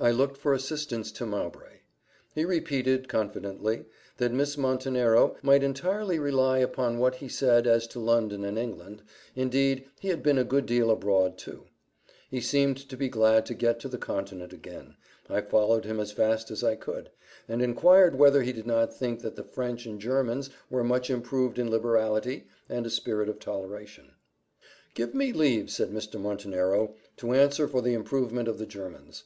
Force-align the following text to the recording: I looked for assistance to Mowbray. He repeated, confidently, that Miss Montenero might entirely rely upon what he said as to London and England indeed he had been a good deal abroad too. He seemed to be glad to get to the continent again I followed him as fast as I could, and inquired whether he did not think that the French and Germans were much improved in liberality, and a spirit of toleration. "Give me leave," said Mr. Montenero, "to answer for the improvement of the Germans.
I 0.00 0.12
looked 0.12 0.38
for 0.38 0.54
assistance 0.54 1.12
to 1.12 1.26
Mowbray. 1.26 1.80
He 2.34 2.46
repeated, 2.46 3.06
confidently, 3.06 3.84
that 4.16 4.32
Miss 4.32 4.56
Montenero 4.56 5.36
might 5.42 5.62
entirely 5.62 6.18
rely 6.18 6.56
upon 6.56 6.98
what 6.98 7.16
he 7.16 7.28
said 7.28 7.66
as 7.66 7.86
to 7.88 7.98
London 8.00 8.44
and 8.44 8.58
England 8.58 9.02
indeed 9.36 9.84
he 10.00 10.08
had 10.08 10.22
been 10.22 10.38
a 10.38 10.42
good 10.42 10.64
deal 10.64 10.90
abroad 10.90 11.36
too. 11.36 11.66
He 12.30 12.40
seemed 12.40 12.78
to 12.88 12.96
be 12.96 13.10
glad 13.10 13.44
to 13.44 13.52
get 13.52 13.78
to 13.80 13.88
the 13.88 13.98
continent 13.98 14.54
again 14.54 14.96
I 15.28 15.42
followed 15.42 15.84
him 15.84 16.00
as 16.00 16.12
fast 16.12 16.50
as 16.50 16.64
I 16.64 16.74
could, 16.74 17.10
and 17.46 17.60
inquired 17.60 18.14
whether 18.14 18.40
he 18.40 18.54
did 18.54 18.66
not 18.66 18.96
think 18.96 19.20
that 19.20 19.36
the 19.36 19.44
French 19.44 19.84
and 19.84 20.00
Germans 20.00 20.48
were 20.70 20.82
much 20.82 21.10
improved 21.10 21.58
in 21.58 21.70
liberality, 21.70 22.46
and 22.70 22.86
a 22.86 22.90
spirit 22.90 23.28
of 23.28 23.38
toleration. 23.38 24.14
"Give 24.94 25.14
me 25.14 25.30
leave," 25.34 25.68
said 25.68 25.90
Mr. 25.90 26.18
Montenero, 26.18 26.94
"to 27.18 27.32
answer 27.34 27.68
for 27.68 27.82
the 27.82 27.92
improvement 27.92 28.48
of 28.48 28.56
the 28.56 28.64
Germans. 28.64 29.24